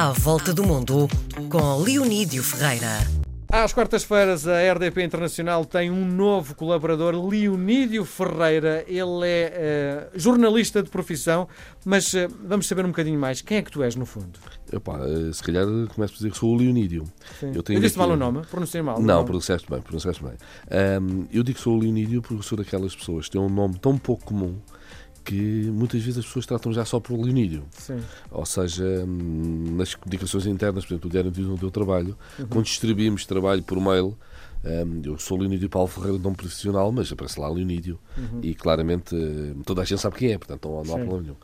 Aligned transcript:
À 0.00 0.12
Volta 0.12 0.54
do 0.54 0.64
Mundo, 0.64 1.06
com 1.50 1.76
Leonídio 1.76 2.42
Ferreira. 2.42 3.06
Às 3.52 3.74
quartas-feiras, 3.74 4.48
a 4.48 4.72
RDP 4.72 5.04
Internacional 5.04 5.62
tem 5.66 5.90
um 5.90 6.06
novo 6.06 6.54
colaborador, 6.54 7.14
Leonídio 7.28 8.06
Ferreira. 8.06 8.82
Ele 8.88 9.26
é 9.26 10.08
uh, 10.14 10.18
jornalista 10.18 10.82
de 10.82 10.88
profissão, 10.88 11.46
mas 11.84 12.14
uh, 12.14 12.34
vamos 12.42 12.66
saber 12.66 12.86
um 12.86 12.88
bocadinho 12.88 13.20
mais. 13.20 13.42
Quem 13.42 13.58
é 13.58 13.62
que 13.62 13.70
tu 13.70 13.82
és, 13.82 13.94
no 13.94 14.06
fundo? 14.06 14.38
Epá, 14.72 15.00
eh, 15.00 15.34
se 15.34 15.42
calhar 15.42 15.66
começo 15.94 16.14
a 16.14 16.16
dizer 16.16 16.30
que 16.30 16.38
sou 16.38 16.54
o 16.54 16.56
Leonídio. 16.56 17.04
Sim. 17.38 17.52
Eu, 17.54 17.62
tenho 17.62 17.76
eu 17.76 17.82
disse 17.82 17.92
aqui... 17.92 17.98
mal 17.98 18.08
o 18.08 18.16
nome? 18.16 18.46
Pronunciei 18.46 18.82
mal? 18.82 18.98
Não, 19.02 19.22
pronunciaste 19.22 19.68
bem, 19.68 19.82
pronunciaste 19.82 20.24
bem. 20.24 20.32
Um, 21.02 21.26
eu 21.30 21.42
digo 21.42 21.58
que 21.58 21.62
sou 21.62 21.76
o 21.76 21.78
Leonídio 21.78 22.22
porque 22.22 22.42
sou 22.42 22.56
daquelas 22.56 22.96
pessoas 22.96 23.26
que 23.26 23.32
têm 23.32 23.40
um 23.42 23.50
nome 23.50 23.78
tão 23.78 23.98
pouco 23.98 24.24
comum 24.24 24.56
que 25.24 25.70
muitas 25.70 26.02
vezes 26.02 26.18
as 26.18 26.26
pessoas 26.26 26.46
tratam 26.46 26.72
já 26.72 26.84
só 26.84 26.98
por 27.00 27.18
Leonídio. 27.18 27.64
Sim. 27.70 28.00
Ou 28.30 28.46
seja, 28.46 28.84
hum, 29.06 29.76
nas 29.76 29.94
comunicações 29.94 30.46
internas, 30.46 30.84
por 30.84 30.94
exemplo, 30.94 31.08
o 31.08 31.10
Diário 31.10 31.30
do 31.30 31.58
Teu 31.58 31.70
Trabalho, 31.70 32.16
uhum. 32.38 32.46
quando 32.46 32.64
distribuímos 32.64 33.26
trabalho 33.26 33.62
por 33.62 33.80
mail, 33.80 34.16
um, 34.64 35.02
eu 35.04 35.18
sou 35.18 35.38
Leonídio 35.38 35.68
Paulo 35.68 35.88
Ferreira, 35.88 36.18
não 36.18 36.34
profissional, 36.34 36.92
mas 36.92 37.10
aparece 37.10 37.40
lá 37.40 37.48
Leonídio 37.48 37.98
uhum. 38.16 38.40
e 38.42 38.54
claramente 38.54 39.14
hum, 39.14 39.62
toda 39.64 39.82
a 39.82 39.84
gente 39.84 40.00
sabe 40.00 40.16
quem 40.16 40.32
é, 40.32 40.38
portanto 40.38 40.68
não, 40.68 40.84
não 40.84 40.94
há 40.94 40.98
problema 40.98 41.22
nenhum. 41.22 41.36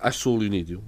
Acho 0.00 0.18
que 0.18 0.22
sou 0.22 0.34
o 0.34 0.38
Leonídio, 0.38 0.82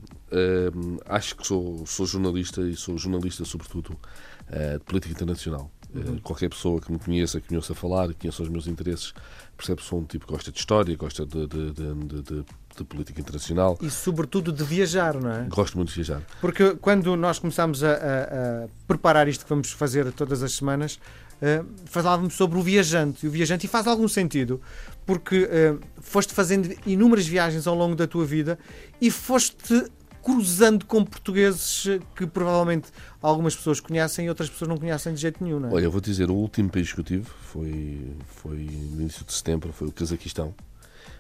acho 1.07 1.37
que 1.37 1.47
sou, 1.47 1.87
sou 1.87 2.05
jornalista 2.05 2.61
e 2.61 2.77
sou 2.77 2.99
jornalista, 2.99 3.47
sobretudo, 3.47 3.93
uh, 3.93 4.79
de 4.79 4.85
política 4.85 5.15
internacional. 5.15 5.71
Uhum. 5.95 6.17
Uh, 6.17 6.21
qualquer 6.21 6.49
pessoa 6.49 6.81
que 6.81 6.91
me 6.93 6.99
conheça, 6.99 7.41
que 7.41 7.51
me 7.51 7.57
ouça 7.57 7.75
falar, 7.75 8.09
que 8.09 8.15
conheça 8.15 8.43
os 8.43 8.49
meus 8.49 8.67
interesses, 8.67 9.13
percebe 9.57 9.81
que 9.81 9.87
sou 9.87 10.01
um 10.01 10.05
tipo 10.05 10.27
que 10.27 10.33
gosta 10.33 10.51
de 10.53 10.59
história, 10.59 10.97
gosta 10.97 11.27
de, 11.27 11.47
de, 11.47 11.73
de, 11.73 12.23
de, 12.23 12.45
de 12.77 12.85
política 12.85 13.21
internacional. 13.21 13.79
E, 13.81 13.91
sobretudo, 13.91 14.53
de 14.53 14.65
viajar, 14.65 15.15
não 15.21 15.31
é? 15.31 15.47
Gosto 15.49 15.77
muito 15.77 15.89
de 15.89 15.95
viajar. 15.97 16.23
Porque 16.41 16.75
quando 16.77 17.17
nós 17.17 17.39
começámos 17.39 17.83
a, 17.83 17.93
a, 17.93 17.95
a 17.95 18.69
preparar 18.87 19.29
isto 19.29 19.45
que 19.45 19.51
vamos 19.51 19.71
fazer 19.73 20.11
todas 20.13 20.43
as 20.43 20.53
semanas, 20.53 20.99
uh, 21.43 21.67
falávamos 21.87 22.35
sobre 22.35 22.59
o 22.59 22.63
viajante. 22.63 23.27
E 23.27 23.29
o 23.29 23.33
viajante, 23.33 23.67
e 23.67 23.69
faz 23.69 23.87
algum 23.87 24.09
sentido, 24.09 24.61
porque 25.05 25.45
uh, 25.45 25.81
foste 26.01 26.33
fazendo 26.33 26.75
inúmeras 26.87 27.27
viagens 27.27 27.67
ao 27.67 27.75
longo 27.75 27.95
da 27.95 28.07
tua 28.07 28.25
vida 28.25 28.59
e 29.01 29.11
foste 29.11 29.91
cruzando 30.23 30.85
com 30.85 31.05
portugueses 31.05 31.87
que 32.15 32.27
provavelmente 32.27 32.89
algumas 33.23 33.55
pessoas 33.57 33.81
conhecem 33.81 34.27
e 34.27 34.29
outras 34.29 34.49
pessoas 34.49 34.69
não 34.69 34.77
conhecem 34.77 35.15
de 35.15 35.21
jeito 35.21 35.43
nenhum. 35.43 35.67
É? 35.67 35.73
Olha, 35.73 35.85
eu 35.85 35.91
vou 35.91 36.01
dizer, 36.01 36.31
o 36.31 36.35
último 36.35 36.71
país 36.71 36.93
que 36.93 37.01
eu 37.01 37.05
tive 37.05 37.27
foi, 37.43 38.15
foi 38.27 38.57
no 38.57 39.01
início 39.01 39.25
de 39.25 39.33
setembro, 39.33 39.73
foi 39.73 39.89
o 39.89 39.93
Cazaquistão. 39.93 40.55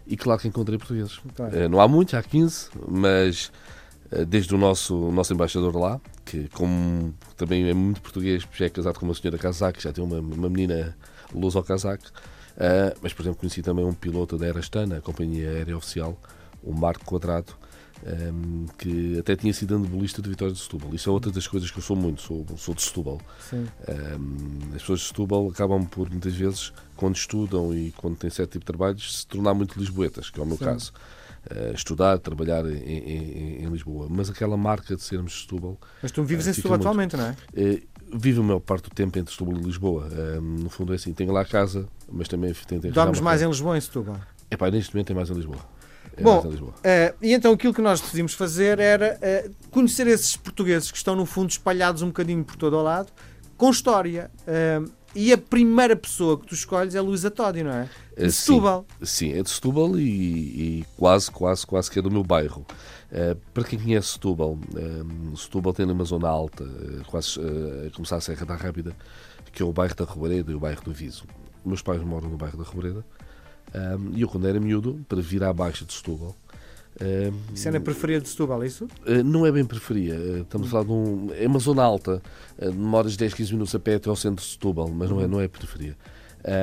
E 0.06 0.17
claro 0.17 0.41
que 0.41 0.48
encontrei 0.48 0.78
portugueses. 0.78 1.21
Claro. 1.34 1.56
Eh, 1.56 1.69
não 1.69 1.81
há 1.81 1.87
muitos, 1.87 2.15
há 2.15 2.23
15, 2.23 2.71
mas 2.89 3.53
eh, 4.11 4.25
desde 4.25 4.55
o 4.55 4.59
nosso, 4.59 4.95
o 4.97 5.12
nosso 5.12 5.33
embaixador 5.33 5.77
lá, 5.77 6.01
que 6.25 6.48
como 6.48 7.15
também 7.37 7.69
é 7.69 7.75
muito 7.75 8.01
português, 8.01 8.47
já 8.53 8.67
é 8.67 8.69
casado 8.69 8.98
com 8.98 9.06
uma 9.06 9.15
senhora 9.15 9.39
casaca, 9.39 9.81
já 9.81 9.93
tem 9.93 10.03
uma, 10.03 10.19
uma 10.19 10.48
menina 10.48 10.97
luz 11.34 11.56
ao 11.56 11.62
casaco. 11.62 12.05
Uh, 12.56 12.95
mas, 13.01 13.12
por 13.12 13.23
exemplo, 13.23 13.39
conheci 13.39 13.62
também 13.62 13.84
um 13.84 13.95
piloto 13.95 14.37
da 14.37 14.45
Aerastana, 14.47 14.98
a 14.98 15.01
companhia 15.01 15.48
aérea 15.48 15.77
oficial, 15.77 16.19
o 16.62 16.75
Marco 16.75 17.05
Quadrado, 17.05 17.55
um, 18.33 18.67
que 18.79 19.19
até 19.19 19.37
tinha 19.37 19.53
sido 19.53 19.75
andebolista 19.75 20.23
de 20.23 20.29
Vitória 20.29 20.55
de 20.55 20.61
Setúbal. 20.61 20.95
Isso 20.95 21.09
é 21.09 21.13
outra 21.13 21.31
das 21.31 21.47
coisas 21.47 21.71
que 21.71 21.79
eu 21.79 21.83
sou 21.83 21.97
muito, 21.97 22.23
sou, 22.23 22.47
sou 22.57 22.75
de 22.75 22.83
Setúbal. 22.83 23.21
Um, 23.53 24.75
as 24.75 24.81
pessoas 24.81 25.01
de 25.01 25.07
Setúbal 25.07 25.49
acabam 25.49 25.85
por, 25.85 26.11
muitas 26.11 26.35
vezes, 26.35 26.73
quando 26.97 27.17
estudam 27.17 27.75
e 27.75 27.93
quando 27.93 28.17
têm 28.17 28.31
certo 28.31 28.53
tipo 28.53 28.65
de 28.65 28.67
trabalhos, 28.67 29.21
se 29.21 29.27
tornar 29.27 29.55
muito 29.55 29.79
lisboetas, 29.79 30.31
que 30.31 30.41
é 30.41 30.43
o 30.43 30.47
meu 30.47 30.57
Sim. 30.57 30.65
caso. 30.65 30.93
Uh, 31.51 31.75
estudar, 31.75 32.19
trabalhar 32.19 32.67
em, 32.67 32.77
em, 32.77 33.65
em, 33.65 33.69
Lisboa. 33.71 34.09
Mas 34.11 34.29
aquela 34.29 34.59
marca 34.59 34.95
de 34.95 35.03
sermos 35.03 35.33
de 35.33 35.41
Setúbal. 35.41 35.79
Mas 36.03 36.13
tu 36.13 36.23
vives 36.23 36.47
uh, 36.47 36.51
em 36.51 36.53
Setúbal 36.53 36.77
muito... 36.77 36.89
atualmente, 36.89 37.17
não 37.17 37.25
é? 37.25 37.37
Uh, 37.55 38.19
vivo 38.19 38.43
a 38.43 38.45
maior 38.45 38.61
parte 38.61 38.91
do 38.91 38.95
tempo 38.95 39.19
entre 39.19 39.33
Setúbal 39.33 39.57
e 39.57 39.63
Lisboa. 39.63 40.07
no 40.41 40.69
fundo 40.69 40.93
é 40.93 40.97
assim, 40.97 41.15
tenho 41.15 41.33
lá 41.33 41.41
a 41.41 41.45
casa, 41.47 41.89
mas 42.11 42.29
também 42.29 42.53
tenho. 42.53 42.93
Dormes 42.93 43.21
mais 43.21 43.41
em 43.41 43.47
Lisboa 43.47 43.71
ou 43.71 43.77
em 43.77 43.81
Setúbal? 43.81 44.21
É 44.50 44.56
pá, 44.56 44.71
neste 44.71 44.95
momento 44.95 45.12
é 45.12 45.15
mais 45.15 45.31
em 45.31 45.34
Lisboa. 45.34 45.80
É 46.20 46.22
Bom, 46.22 46.47
uh, 46.47 47.16
e 47.22 47.32
então 47.32 47.53
aquilo 47.53 47.72
que 47.72 47.81
nós 47.81 48.00
decidimos 48.00 48.34
fazer 48.34 48.78
era 48.78 49.19
uh, 49.19 49.54
conhecer 49.70 50.06
esses 50.06 50.36
portugueses 50.36 50.91
que 50.91 50.97
estão, 50.98 51.16
no 51.16 51.25
fundo, 51.25 51.50
espalhados 51.50 52.03
um 52.03 52.08
bocadinho 52.08 52.44
por 52.44 52.56
todo 52.56 52.76
o 52.76 52.82
lado, 52.82 53.10
com 53.56 53.70
história. 53.70 54.31
Uh, 54.42 54.91
e 55.12 55.32
a 55.32 55.38
primeira 55.38 55.97
pessoa 55.97 56.38
que 56.38 56.47
tu 56.47 56.54
escolhes 56.54 56.94
é 56.94 57.00
Luísa 57.00 57.32
Todi, 57.32 57.64
não 57.64 57.72
é? 57.72 57.88
De 58.16 58.31
Setúbal. 58.31 58.86
Sim, 59.03 59.32
é 59.32 59.42
de 59.42 59.50
Setúbal 59.50 59.98
e, 59.98 60.03
e, 60.03 60.86
quase, 60.97 61.31
quase, 61.32 61.66
quase 61.66 61.91
que 61.91 61.98
é 61.98 62.03
do 62.03 62.10
meu 62.12 62.22
bairro. 62.22 62.64
para 63.52 63.64
quem 63.64 63.76
conhece 63.76 64.12
Setúbal, 64.12 64.56
Setúbal 65.37 65.72
tem 65.72 65.84
uma 65.84 66.04
zona 66.04 66.28
alta, 66.28 66.64
quase 67.08 67.41
a 67.41 67.91
começar 67.91 68.19
a 68.19 68.20
Serra 68.20 68.47
da 68.47 68.54
Rábida, 68.54 68.94
que 69.50 69.64
é 69.64 69.66
o 69.66 69.72
bairro 69.72 69.97
da 69.97 70.04
Robareda 70.04 70.52
e 70.52 70.54
o 70.54 70.60
bairro 70.60 70.84
do 70.84 70.92
Viso. 70.92 71.25
Meus 71.64 71.82
pais 71.82 72.00
moram 72.04 72.28
no 72.28 72.37
bairro 72.37 72.58
da 72.58 72.62
Robareda 72.62 73.04
um, 73.75 74.12
e 74.15 74.22
eu, 74.22 74.28
quando 74.28 74.47
era 74.48 74.59
miúdo, 74.59 75.04
para 75.09 75.21
vir 75.21 75.43
à 75.44 75.53
Baixa 75.53 75.84
de 75.84 75.93
Setúbal. 75.93 76.37
Um, 77.00 77.54
isso 77.54 77.69
é 77.69 77.71
na 77.71 77.81
periferia 77.81 78.21
de 78.21 78.28
Setúbal, 78.28 78.62
é 78.62 78.66
isso? 78.66 78.84
Uh, 78.84 79.22
não 79.25 79.47
é 79.47 79.53
bem 79.53 79.65
periferia. 79.65 80.15
Uh, 80.15 80.43
estamos 80.43 80.69
a 80.69 80.71
falar 80.71 80.84
de 80.84 80.93
um. 80.93 81.28
É 81.32 81.47
uma 81.47 81.59
zona 81.59 81.82
alta. 81.82 82.22
Uh, 82.59 82.70
demoras 82.70 83.16
10, 83.16 83.34
15 83.34 83.53
minutos 83.53 83.75
a 83.75 83.78
pé 83.78 83.94
até 83.94 84.10
ao 84.10 84.16
centro 84.16 84.44
de 84.44 84.50
Setúbal, 84.50 84.88
mas 84.88 85.09
não 85.09 85.20
é, 85.20 85.26
não 85.26 85.41
é 85.41 85.49
periferia. 85.49 85.97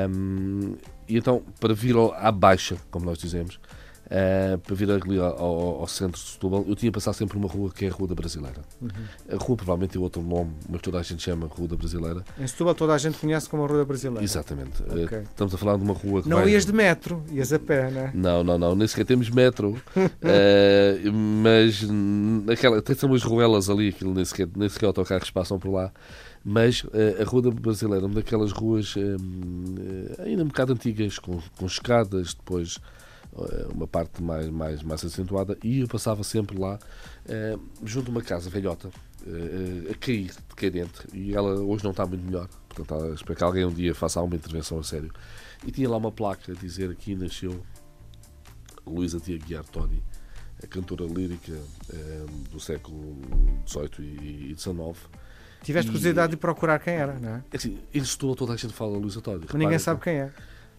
Um, 0.09 0.75
e 1.07 1.17
então, 1.17 1.43
para 1.59 1.73
vir 1.73 1.95
à 2.15 2.31
Baixa, 2.31 2.77
como 2.91 3.05
nós 3.05 3.17
dizemos, 3.17 3.59
uh, 4.07 4.57
para 4.57 4.75
vir 4.75 4.89
ali 4.89 5.19
ao, 5.19 5.39
ao, 5.39 5.81
ao, 5.81 5.87
centro 5.87 6.19
de 6.21 6.27
Setúbal, 6.27 6.65
eu 6.67 6.75
tinha 6.75 6.91
passado 6.91 7.13
sempre 7.13 7.37
uma 7.37 7.47
rua 7.47 7.71
que 7.71 7.85
é 7.85 7.89
a 7.89 7.91
Rua 7.91 8.07
da 8.07 8.15
Brasileira. 8.15 8.61
Uhum. 8.81 8.89
A 9.29 9.35
rua 9.35 9.57
provavelmente 9.57 9.91
tem 9.91 10.01
outro 10.01 10.21
nome, 10.21 10.53
mas 10.69 10.81
toda 10.81 10.99
a 10.99 11.03
gente 11.03 11.23
chama 11.23 11.47
Rua 11.47 11.67
da 11.67 11.75
Brasileira. 11.75 12.23
Em 12.39 12.47
Setúbal 12.47 12.75
toda 12.75 12.93
a 12.93 12.97
gente 12.97 13.17
conhece 13.17 13.49
como 13.49 13.63
a 13.63 13.67
Rua 13.67 13.79
da 13.79 13.85
Brasileira. 13.85 14.23
Exatamente. 14.23 14.83
Eh, 14.83 15.05
okay. 15.05 15.19
Uh, 15.19 15.23
estamos 15.23 15.53
a 15.53 15.57
falar 15.57 15.77
de 15.77 15.83
uma 15.83 15.93
rua 15.93 16.23
que 16.23 16.29
Não 16.29 16.37
vai... 16.37 16.49
ias 16.49 16.65
de 16.65 16.73
metro, 16.73 17.23
ias 17.31 17.51
a 17.51 17.59
pé, 17.59 17.91
não 17.91 18.01
é? 18.01 18.11
Não, 18.13 18.43
não, 18.43 18.57
não, 18.57 18.75
nem 18.75 18.87
sequer 18.87 19.05
temos 19.05 19.29
metro, 19.29 19.71
uh, 19.71 21.11
mas 21.43 21.85
aquela, 22.51 22.81
tem 22.81 22.95
umas 23.03 23.23
ruelas 23.23 23.69
ali, 23.69 23.89
aquilo 23.89 24.13
nem 24.13 24.25
sequer, 24.25 24.47
nem 24.55 24.69
sequer 24.69 24.87
autocarros 24.87 25.29
passam 25.29 25.59
por 25.59 25.71
lá 25.71 25.91
mas 26.49 26.83
uh, 26.83 27.21
a 27.21 27.25
Rua 27.25 27.41
da 27.41 27.51
Brasileira, 27.51 28.05
uma 28.05 28.15
daquelas 28.15 28.53
ruas 28.53 28.95
ainda 30.23 30.43
um 30.43 30.47
bocado 30.47 30.71
antigas, 30.71 31.19
com, 31.19 31.41
com 31.57 31.65
escadas, 31.65 32.33
depois 32.33 32.79
uma 33.73 33.87
parte 33.87 34.21
mais, 34.21 34.49
mais, 34.49 34.83
mais 34.83 35.03
acentuada, 35.03 35.57
e 35.63 35.81
eu 35.81 35.87
passava 35.87 36.23
sempre 36.23 36.57
lá, 36.57 36.79
uh, 37.25 37.61
junto 37.83 38.09
a 38.09 38.11
uma 38.11 38.21
casa 38.21 38.49
velhota, 38.49 38.87
uh, 38.87 39.91
a 39.91 39.95
cair 39.95 40.31
de 40.31 40.55
cadente, 40.55 41.07
e 41.13 41.35
ela 41.35 41.59
hoje 41.59 41.83
não 41.83 41.91
está 41.91 42.05
muito 42.05 42.23
melhor, 42.23 42.47
portanto, 42.69 43.13
espero 43.13 43.35
que 43.35 43.43
alguém 43.43 43.65
um 43.65 43.73
dia 43.73 43.93
faça 43.93 44.19
alguma 44.19 44.35
intervenção 44.35 44.79
a 44.79 44.83
sério. 44.83 45.11
E 45.65 45.71
tinha 45.71 45.89
lá 45.89 45.97
uma 45.97 46.11
placa 46.11 46.51
a 46.51 46.55
dizer 46.55 46.91
aqui 46.91 47.15
nasceu 47.15 47.63
Luísa 48.85 49.19
Tia 49.19 49.37
Guiar 49.37 49.65
Todi, 49.65 50.01
a 50.63 50.67
cantora 50.67 51.05
lírica 51.05 51.53
do 52.51 52.59
século 52.59 53.17
XVIII 53.67 54.49
e 54.51 54.55
XIX. 54.55 54.97
Tiveste 55.63 55.91
curiosidade 55.91 56.31
de 56.31 56.37
procurar 56.37 56.79
quem 56.79 56.93
era, 56.93 57.19
não 57.19 57.29
é? 57.29 57.43
é 57.51 57.57
assim, 57.57 57.79
em 57.93 58.03
Setúbal 58.03 58.35
toda 58.35 58.53
a 58.53 58.55
gente 58.55 58.73
fala 58.73 58.97
Luísa 58.97 59.19
Todi. 59.19 59.47
Mas 59.49 59.59
ninguém 59.59 59.79
sabe 59.79 59.99
quem 60.01 60.13
é. 60.13 60.31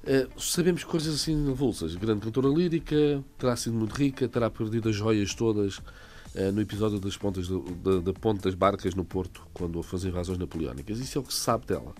Uh, 0.04 0.40
sabemos 0.40 0.84
coisas 0.84 1.14
assim 1.14 1.50
avulsas. 1.50 1.94
Grande 1.94 2.20
cantora 2.20 2.48
lírica, 2.48 3.22
terá 3.36 3.56
sido 3.56 3.74
muito 3.74 3.94
rica, 3.94 4.28
terá 4.28 4.48
perdido 4.48 4.88
as 4.88 4.94
joias 4.94 5.34
todas 5.34 5.78
uh, 5.78 6.52
no 6.52 6.60
episódio 6.60 6.98
das 6.98 7.16
pontas 7.16 7.48
do, 7.48 7.60
da, 7.60 8.00
da 8.00 8.12
ponte 8.12 8.42
das 8.42 8.54
barcas 8.54 8.94
no 8.94 9.04
Porto, 9.04 9.46
quando 9.52 9.76
houve 9.76 9.94
as 9.94 10.04
invasões 10.04 10.38
napoleónicas. 10.38 10.98
Isso 10.98 11.18
é 11.18 11.20
o 11.20 11.24
que 11.24 11.34
se 11.34 11.40
sabe 11.40 11.66
dela. 11.66 11.94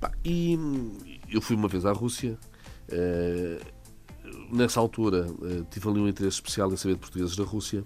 Pá, 0.00 0.12
e 0.24 0.58
eu 1.30 1.40
fui 1.40 1.56
uma 1.56 1.68
vez 1.68 1.84
à 1.84 1.92
Rússia. 1.92 2.38
Uh, 2.88 3.74
nessa 4.50 4.80
altura 4.80 5.26
tive 5.70 5.88
ali 5.88 6.00
um 6.00 6.08
interesse 6.08 6.36
especial 6.36 6.72
em 6.72 6.76
saber 6.76 6.94
de 6.94 7.00
portugueses 7.00 7.36
da 7.36 7.44
Rússia 7.44 7.84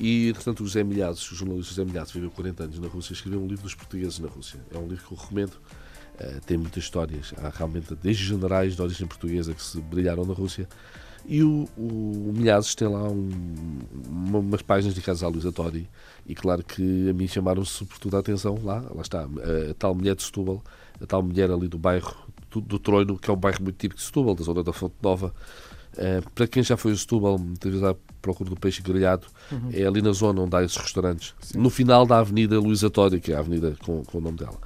e, 0.00 0.32
portanto, 0.34 0.60
o 0.60 0.66
José 0.66 0.84
Milhazes, 0.84 1.30
o 1.30 1.34
jornalista 1.34 1.70
José 1.70 1.84
Milhazes, 1.84 2.12
viveu 2.12 2.30
40 2.30 2.64
anos 2.64 2.78
na 2.78 2.88
Rússia, 2.88 3.12
escreveu 3.14 3.40
um 3.40 3.46
livro 3.46 3.62
dos 3.62 3.74
portugueses 3.74 4.18
na 4.18 4.28
Rússia. 4.28 4.60
É 4.70 4.78
um 4.78 4.86
livro 4.86 5.06
que 5.06 5.12
eu 5.12 5.18
recomendo 5.18 5.56
Uh, 6.20 6.40
tem 6.46 6.56
muitas 6.56 6.82
histórias. 6.82 7.34
Há 7.36 7.50
realmente 7.50 7.94
desde 7.94 8.24
generais 8.24 8.74
de 8.74 8.82
origem 8.82 9.06
portuguesa 9.06 9.52
que 9.52 9.62
se 9.62 9.80
brilharam 9.80 10.24
na 10.24 10.32
Rússia. 10.32 10.68
E 11.28 11.42
o, 11.42 11.68
o 11.76 12.32
Milhazes 12.34 12.74
tem 12.74 12.86
lá 12.88 13.02
um, 13.02 13.28
uma, 14.08 14.38
umas 14.38 14.62
páginas 14.62 14.94
dedicadas 14.94 15.22
à 15.22 15.28
Luísa 15.28 15.52
Tori. 15.52 15.88
E 16.26 16.34
claro 16.34 16.62
que 16.62 17.10
a 17.10 17.12
mim 17.12 17.26
chamaram 17.26 17.64
sobretudo 17.64 18.16
a 18.16 18.20
atenção 18.20 18.58
lá. 18.62 18.84
Lá 18.94 19.02
está, 19.02 19.22
a, 19.22 19.70
a, 19.70 19.74
tal 19.74 19.94
mulher 19.94 20.14
de 20.14 20.22
Setúbal, 20.22 20.62
a 21.00 21.06
tal 21.06 21.22
mulher 21.22 21.50
ali 21.50 21.68
do 21.68 21.78
bairro 21.78 22.14
do, 22.50 22.60
do 22.60 22.78
Troino, 22.78 23.18
que 23.18 23.28
é 23.28 23.32
um 23.32 23.36
bairro 23.36 23.62
muito 23.62 23.76
típico 23.76 24.00
de 24.00 24.06
Setúbal, 24.06 24.34
da 24.34 24.44
zona 24.44 24.62
da 24.62 24.72
Fonte 24.72 24.94
Nova. 25.02 25.34
Uh, 25.94 26.30
para 26.30 26.46
quem 26.46 26.62
já 26.62 26.76
foi 26.76 26.92
a 26.92 26.96
Setúbal, 26.96 27.38
muitas 27.38 27.72
vezes 27.72 27.86
à 27.86 27.94
procura 28.22 28.48
do 28.48 28.56
peixe 28.56 28.80
grelhado, 28.80 29.26
uhum. 29.50 29.70
é 29.72 29.84
ali 29.84 30.00
na 30.00 30.12
zona 30.12 30.42
onde 30.42 30.54
há 30.56 30.62
esses 30.62 30.76
restaurantes. 30.76 31.34
Sim. 31.40 31.58
No 31.58 31.70
final 31.70 32.06
da 32.06 32.18
Avenida 32.18 32.58
Luísa 32.60 32.88
Tori, 32.88 33.20
que 33.20 33.32
é 33.32 33.36
a 33.36 33.40
avenida 33.40 33.76
com, 33.84 34.04
com 34.04 34.18
o 34.18 34.20
nome 34.20 34.38
dela. 34.38 34.58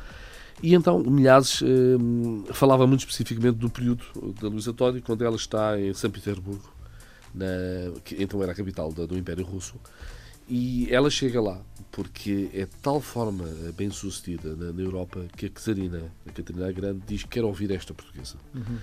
E 0.62 0.74
então 0.74 0.98
Milhazes 1.00 1.62
eh, 1.62 2.52
falava 2.52 2.86
muito 2.86 3.00
especificamente 3.00 3.56
do 3.56 3.70
período 3.70 4.04
da 4.40 4.48
Luísa 4.48 4.72
Todi, 4.72 5.00
quando 5.00 5.24
ela 5.24 5.36
está 5.36 5.80
em 5.80 5.94
São 5.94 6.10
Petersburgo, 6.10 6.70
na, 7.34 7.46
que 8.04 8.22
então 8.22 8.42
era 8.42 8.52
a 8.52 8.54
capital 8.54 8.92
do, 8.92 9.06
do 9.06 9.16
Império 9.16 9.44
Russo, 9.44 9.76
E 10.48 10.92
ela 10.92 11.08
chega 11.08 11.40
lá 11.40 11.60
porque 11.92 12.50
é 12.52 12.66
de 12.66 12.76
tal 12.82 13.00
forma 13.00 13.44
bem 13.76 13.88
sucedida 13.90 14.54
na, 14.56 14.72
na 14.72 14.82
Europa 14.82 15.24
que 15.36 15.46
a 15.46 15.48
Catarina, 15.48 16.12
a 16.26 16.32
Catarina 16.32 16.72
Grande, 16.72 17.02
diz 17.06 17.22
que 17.22 17.28
quer 17.30 17.44
ouvir 17.44 17.70
esta 17.70 17.94
portuguesa. 17.94 18.36
Uhum. 18.54 18.78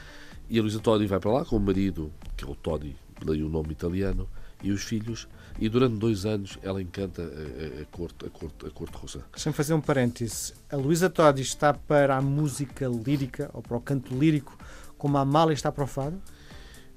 E 0.49 0.57
a 0.57 0.61
Luísa 0.61 0.79
Todi 0.79 1.05
vai 1.05 1.19
para 1.19 1.31
lá 1.31 1.45
com 1.45 1.57
o 1.57 1.59
marido, 1.59 2.11
que 2.37 2.45
é 2.45 2.47
o 2.47 2.55
Todi, 2.55 2.95
daí 3.23 3.43
o 3.43 3.49
nome 3.49 3.71
italiano, 3.71 4.29
e 4.63 4.71
os 4.71 4.83
filhos, 4.83 5.27
e 5.59 5.69
durante 5.69 5.95
dois 5.97 6.25
anos 6.25 6.57
ela 6.61 6.81
encanta 6.81 7.21
a, 7.21 7.25
a, 7.25 7.81
a 7.81 7.85
corte, 7.85 8.25
a, 8.25 8.29
corte, 8.29 8.65
a 8.65 8.69
corte 8.69 8.97
russa. 8.97 9.25
Deixa-me 9.31 9.55
fazer 9.55 9.73
um 9.73 9.81
parêntese. 9.81 10.53
A 10.71 10.75
Luísa 10.75 11.09
Todi 11.09 11.41
está 11.41 11.73
para 11.73 12.15
a 12.15 12.21
música 12.21 12.87
lírica, 12.87 13.49
ou 13.53 13.61
para 13.61 13.77
o 13.77 13.81
canto 13.81 14.17
lírico, 14.17 14.57
como 14.97 15.17
a 15.17 15.21
Amália 15.21 15.53
está 15.53 15.71
para 15.71 15.83
o 15.83 15.87
fado? 15.87 16.21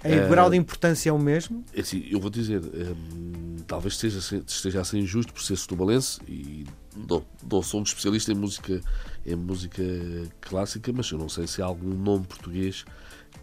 É, 0.03 0.25
o 0.25 0.29
grau 0.31 0.49
de 0.49 0.57
importância 0.57 1.11
é 1.11 1.12
o 1.12 1.19
mesmo? 1.19 1.62
É 1.75 1.81
assim, 1.81 2.07
eu 2.11 2.19
vou 2.19 2.31
dizer, 2.31 2.62
hum, 2.62 3.30
talvez 3.71 3.95
esteja, 3.95 4.43
esteja 4.45 4.81
a 4.81 4.85
ser 4.85 4.99
injusto 4.99 5.33
por 5.33 5.41
ser 5.41 5.57
setubalense 5.57 6.21
e 6.27 6.67
não, 7.09 7.25
não 7.49 7.63
sou 7.63 7.79
um 7.79 7.85
especialista 7.85 8.33
em 8.33 8.35
música, 8.35 8.81
em 9.25 9.37
música 9.37 9.81
clássica, 10.41 10.93
mas 10.93 11.09
eu 11.13 11.19
não 11.19 11.29
sei 11.29 11.47
se 11.47 11.63
há 11.63 11.67
algum 11.67 11.95
nome 11.95 12.27
português 12.27 12.85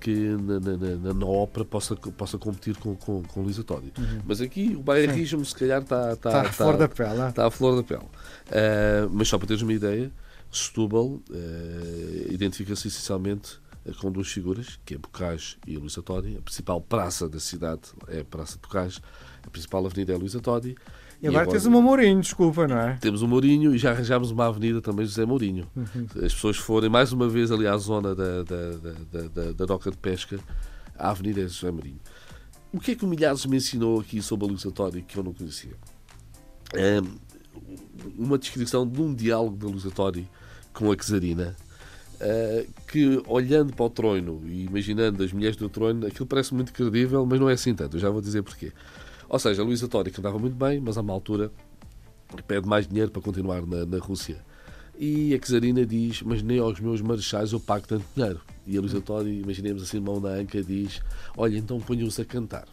que 0.01 0.11
na, 0.11 0.59
na, 0.59 0.97
na, 0.97 1.13
na 1.13 1.25
ópera 1.25 1.63
possa, 1.63 1.95
possa 1.95 2.37
competir 2.37 2.75
com, 2.75 2.93
com, 2.93 3.23
com 3.23 3.43
Lisa 3.45 3.63
Todi. 3.63 3.93
Uhum. 3.97 4.21
Mas 4.25 4.41
aqui 4.41 4.75
o 4.77 4.83
bairrismo 4.83 5.45
se 5.45 5.55
calhar 5.55 5.81
está, 5.81 6.11
está, 6.11 6.29
está, 6.29 6.41
à 6.41 6.51
flor 6.51 6.77
da 6.77 6.89
pele. 6.89 7.29
Está 7.29 7.47
à 7.47 7.49
flor 7.49 7.75
da 7.77 7.83
pele. 7.83 8.03
Uh, 8.03 9.09
mas 9.09 9.29
só 9.29 9.37
para 9.37 9.47
teres 9.47 9.63
uma 9.63 9.73
ideia, 9.73 10.11
Setúbal 10.51 11.05
uh, 11.05 11.21
identifica-se 12.29 12.89
essencialmente 12.89 13.61
com 13.93 14.11
duas 14.11 14.27
figuras, 14.27 14.79
que 14.85 14.95
é 14.95 14.97
Bocage 14.97 15.57
e 15.65 15.75
a 15.75 15.79
Luísa 15.79 16.01
Todi. 16.01 16.37
A 16.37 16.41
principal 16.41 16.81
praça 16.81 17.27
da 17.29 17.39
cidade 17.39 17.81
é 18.07 18.19
a 18.19 18.25
Praça 18.25 18.53
de 18.53 18.61
Bocage, 18.61 19.01
a 19.45 19.49
principal 19.49 19.85
avenida 19.85 20.13
é 20.13 20.15
a 20.15 20.17
Luísa 20.17 20.39
Todi. 20.39 20.75
E 21.21 21.27
agora, 21.27 21.43
e 21.45 21.47
agora 21.47 21.51
tens 21.51 21.65
o 21.65 21.71
Mourinho, 21.71 22.21
desculpa, 22.21 22.67
não 22.67 22.77
é? 22.77 22.97
Temos 22.97 23.21
o 23.21 23.27
Mourinho 23.27 23.73
e 23.73 23.77
já 23.77 23.91
arranjámos 23.91 24.29
uma 24.29 24.45
avenida 24.45 24.81
também 24.81 25.05
José 25.05 25.25
Mourinho. 25.25 25.67
Uhum. 25.75 26.07
As 26.23 26.33
pessoas 26.33 26.57
forem 26.57 26.89
mais 26.89 27.11
uma 27.11 27.27
vez 27.27 27.51
ali 27.51 27.65
à 27.65 27.75
zona 27.77 28.13
da, 28.13 28.43
da, 28.43 28.71
da, 28.71 29.27
da, 29.27 29.51
da 29.53 29.65
doca 29.65 29.89
de 29.89 29.97
pesca, 29.97 30.39
a 30.97 31.09
avenida 31.09 31.41
é 31.41 31.47
José 31.47 31.71
Mourinho. 31.71 31.99
O 32.71 32.79
que 32.79 32.91
é 32.91 32.95
que 32.95 33.05
o 33.05 33.07
Milhares 33.07 33.45
me 33.45 33.57
ensinou 33.57 33.99
aqui 33.99 34.21
sobre 34.21 34.45
a 34.45 34.49
Luísa 34.49 34.71
Todi 34.71 35.01
que 35.01 35.17
eu 35.17 35.23
não 35.23 35.33
conhecia? 35.33 35.75
É 36.73 37.01
uma 38.17 38.37
descrição 38.37 38.87
de 38.87 39.01
um 39.01 39.15
diálogo 39.15 39.55
da 39.57 39.67
Luísa 39.67 39.89
Todi 39.89 40.29
com 40.73 40.91
a 40.91 40.95
Quesarina 40.95 41.55
Uh, 41.55 41.66
que 42.87 43.21
olhando 43.27 43.73
para 43.73 43.85
o 43.85 43.89
trono 43.89 44.41
e 44.45 44.65
imaginando 44.65 45.23
as 45.23 45.31
mulheres 45.31 45.55
do 45.55 45.69
trono, 45.69 46.07
aquilo 46.07 46.25
parece 46.25 46.53
muito 46.53 46.73
credível, 46.73 47.25
mas 47.25 47.39
não 47.39 47.49
é 47.49 47.53
assim 47.53 47.73
tanto. 47.73 47.97
Eu 47.97 47.99
já 48.01 48.09
vou 48.09 48.21
dizer 48.21 48.41
porquê. 48.43 48.71
Ou 49.29 49.37
seja, 49.37 49.61
a 49.61 49.65
Luísa 49.65 49.87
Tória 49.87 50.11
cantava 50.11 50.39
muito 50.39 50.55
bem, 50.55 50.79
mas 50.79 50.97
a 50.97 51.01
uma 51.01 51.13
altura 51.13 51.51
pede 52.47 52.67
mais 52.67 52.87
dinheiro 52.87 53.11
para 53.11 53.21
continuar 53.21 53.65
na, 53.65 53.85
na 53.85 53.97
Rússia. 53.97 54.43
E 54.97 55.35
a 55.35 55.39
Czarina 55.39 55.85
diz: 55.85 56.21
Mas 56.23 56.41
nem 56.41 56.59
aos 56.59 56.79
meus 56.79 57.01
marechais 57.01 57.51
eu 57.51 57.59
pago 57.59 57.87
tanto 57.87 58.05
dinheiro. 58.15 58.41
E 58.65 58.77
a 58.77 58.81
Luísa 58.81 58.99
Tória, 58.99 59.29
imaginemos 59.29 59.83
assim, 59.83 59.99
mão 59.99 60.19
na 60.19 60.29
anca, 60.29 60.61
diz: 60.63 61.01
Olha, 61.35 61.57
então 61.57 61.79
ponham-se 61.79 62.21
a 62.21 62.25
cantar. 62.25 62.67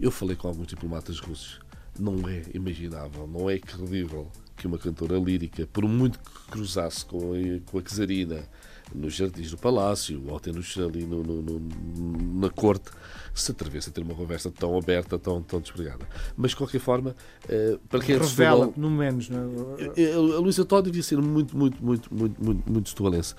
Eu 0.00 0.10
falei 0.10 0.34
com 0.34 0.48
alguns 0.48 0.66
diplomatas 0.66 1.20
russos. 1.20 1.60
Não 1.98 2.28
é 2.28 2.42
imaginável, 2.52 3.28
não 3.28 3.48
é 3.48 3.58
credível 3.58 4.28
que 4.64 4.66
uma 4.66 4.78
cantora 4.78 5.18
lírica, 5.18 5.68
por 5.70 5.84
muito 5.84 6.18
que 6.18 6.50
cruzasse 6.50 7.04
com 7.04 7.34
a, 7.34 7.70
com 7.70 7.78
a 7.78 7.82
Czarina 7.82 8.48
nos 8.94 9.14
jardins 9.14 9.50
do 9.50 9.58
palácio 9.58 10.22
ou 10.26 10.36
até 10.36 10.52
nos, 10.52 10.76
ali 10.78 11.04
no, 11.04 11.22
no, 11.22 11.42
no, 11.42 12.40
na 12.40 12.48
corte, 12.48 12.90
se 13.34 13.50
atrevesse 13.50 13.90
a 13.90 13.92
ter 13.92 14.02
uma 14.02 14.14
conversa 14.14 14.50
tão 14.50 14.76
aberta, 14.78 15.18
tão, 15.18 15.42
tão 15.42 15.60
despregada. 15.60 16.08
Mas, 16.36 16.52
de 16.52 16.56
qualquer 16.56 16.80
forma, 16.80 17.14
uh, 17.44 17.78
para 17.88 18.00
quem 18.00 18.16
Revela, 18.16 18.72
no 18.76 18.90
menos. 18.90 19.28
Não 19.28 19.76
é? 19.78 20.12
A 20.12 20.18
Luísa 20.18 20.64
Todd 20.64 20.84
devia 20.86 21.02
ser 21.02 21.18
muito, 21.18 21.56
muito, 21.56 21.84
muito, 21.84 22.14
muito, 22.14 22.42
muito, 22.42 22.70
muito 22.70 22.88
setubalense. 22.88 23.34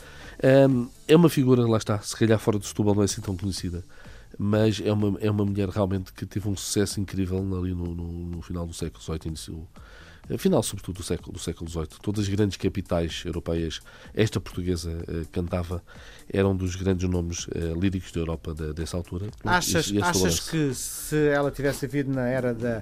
É 1.07 1.15
uma 1.15 1.29
figura, 1.29 1.65
lá 1.65 1.77
está, 1.77 1.99
se 2.01 2.15
calhar 2.15 2.37
fora 2.37 2.59
do 2.59 2.65
Setúbal 2.65 2.93
não 2.93 3.01
é 3.01 3.05
assim 3.05 3.21
tão 3.21 3.35
conhecida 3.35 3.83
mas 4.37 4.81
é 4.83 4.91
uma, 4.91 5.17
é 5.21 5.31
uma 5.31 5.45
mulher 5.45 5.69
realmente 5.69 6.11
que 6.11 6.25
teve 6.25 6.49
um 6.49 6.57
sucesso 6.57 6.99
incrível 6.99 7.37
ali 7.37 7.73
no, 7.73 7.95
no, 7.95 8.25
no 8.25 8.41
final 8.41 8.67
do 8.67 8.73
século 8.73 9.01
XVIII, 9.01 9.19
início 9.27 9.65
final 10.37 10.63
sobretudo 10.63 10.97
do 10.97 11.03
século, 11.03 11.33
do 11.33 11.39
século 11.39 11.69
XVIII. 11.69 11.87
Todas 12.01 12.23
as 12.23 12.29
grandes 12.29 12.57
capitais 12.57 13.23
europeias, 13.25 13.79
esta 14.13 14.39
portuguesa 14.39 14.91
uh, 14.91 15.27
cantava, 15.31 15.83
eram 16.31 16.51
um 16.51 16.55
dos 16.55 16.75
grandes 16.75 17.07
nomes 17.07 17.47
uh, 17.47 17.79
líricos 17.79 18.11
da 18.11 18.19
Europa 18.19 18.53
de, 18.53 18.73
dessa 18.73 18.97
altura. 18.97 19.27
Achas, 19.43 19.87
e, 19.87 19.95
e 19.95 20.01
achas 20.01 20.39
que 20.39 20.73
se 20.73 21.27
ela 21.27 21.51
tivesse 21.51 21.85
vivido 21.87 22.11
na 22.11 22.27
era 22.27 22.53
da, 22.53 22.81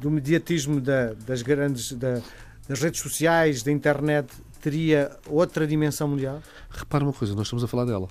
do 0.00 0.10
mediatismo 0.10 0.80
da, 0.80 1.14
das 1.14 1.42
grandes 1.42 1.92
da, 1.92 2.22
das 2.68 2.80
redes 2.80 3.00
sociais, 3.00 3.62
da 3.62 3.72
internet, 3.72 4.32
teria 4.60 5.16
outra 5.26 5.66
dimensão 5.66 6.08
mundial? 6.08 6.40
Repara 6.70 7.04
uma 7.04 7.12
coisa, 7.12 7.34
nós 7.34 7.46
estamos 7.46 7.64
a 7.64 7.68
falar 7.68 7.84
dela. 7.84 8.08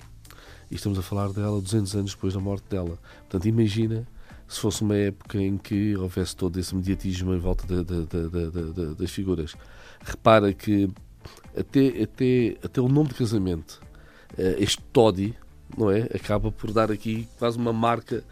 E 0.70 0.74
estamos 0.74 0.98
a 0.98 1.02
falar 1.02 1.32
dela 1.32 1.60
200 1.60 1.94
anos 1.96 2.14
depois 2.14 2.34
da 2.34 2.40
morte 2.40 2.64
dela. 2.68 2.98
Portanto, 3.22 3.46
imagina 3.46 4.06
se 4.52 4.60
fosse 4.60 4.82
uma 4.82 4.96
época 4.96 5.38
em 5.38 5.56
que 5.56 5.96
houvesse 5.96 6.36
todo 6.36 6.58
esse 6.60 6.74
mediatismo 6.74 7.34
em 7.34 7.38
volta 7.38 7.64
das 8.98 9.10
figuras. 9.10 9.54
Repara 10.04 10.52
que 10.52 10.90
até, 11.56 12.02
até, 12.02 12.56
até 12.62 12.80
o 12.80 12.88
nome 12.88 13.08
de 13.08 13.14
casamento, 13.14 13.80
eh, 14.36 14.56
este 14.58 14.82
Toddy, 14.92 15.34
não 15.76 15.90
é? 15.90 16.02
Acaba 16.14 16.52
por 16.52 16.70
dar 16.72 16.92
aqui 16.92 17.26
quase 17.38 17.56
uma 17.56 17.72
marca. 17.72 18.22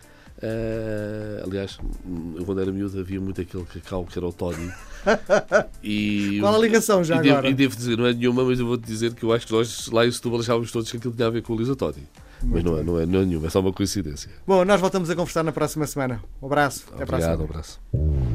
Uh, 0.43 1.45
aliás, 1.45 1.79
quando 2.47 2.63
era 2.63 2.73
miúdo 2.73 2.99
havia 2.99 3.21
muito 3.21 3.43
aquele 3.43 3.65
cacau 3.65 4.07
que 4.07 4.19
era 4.19 4.27
o 4.27 4.33
Toddy. 4.33 4.73
E, 5.83 6.39
Qual 6.41 6.55
a 6.55 6.59
ligação 6.59 7.03
já 7.03 7.17
e 7.17 7.31
agora? 7.31 7.43
Devo, 7.43 7.49
e 7.49 7.55
devo 7.55 7.77
dizer, 7.77 7.97
não 7.97 8.07
é 8.07 8.13
nenhuma, 8.13 8.45
mas 8.45 8.61
eu 8.61 8.67
vou-te 8.67 8.87
dizer 8.87 9.15
que 9.15 9.25
eu 9.25 9.33
acho 9.33 9.47
que 9.47 9.53
nós 9.53 9.89
lá 9.89 10.07
em 10.07 10.11
Setúbal 10.11 10.41
achávamos 10.41 10.71
todos 10.71 10.91
que 10.91 10.97
aquilo 10.97 11.15
tinha 11.15 11.29
a 11.29 11.31
ver 11.31 11.43
com 11.43 11.53
o 11.53 11.57
Lisa 11.57 11.77
Toddy. 11.77 12.03
Mas 12.43 12.65
não 12.65 12.79
é, 12.79 12.83
não, 12.83 12.99
é, 12.99 13.07
não 13.07 13.21
é 13.21 13.25
nenhuma, 13.25 13.47
é 13.49 13.51
só 13.51 13.61
uma 13.61 13.73
coincidência. 13.73 14.31
Bom, 14.47 14.65
nós 14.65 14.81
voltamos 14.81 15.11
a 15.11 15.15
conversar 15.15 15.43
na 15.43 15.53
próxima 15.53 15.87
semana. 15.87 16.23
Um 16.41 16.47
abraço. 16.47 16.85
Até 16.93 17.03
Obrigado, 17.03 17.43
a 17.43 17.47
próxima. 17.47 17.81
um 17.93 17.99
abraço. 17.99 18.30